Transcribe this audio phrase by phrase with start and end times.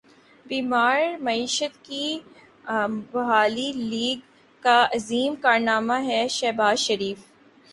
[0.45, 2.05] بیمار معیشت کی
[3.11, 4.19] بحالی لیگ
[4.63, 7.19] کا عظیم کارنامہ ہے شہباز شریف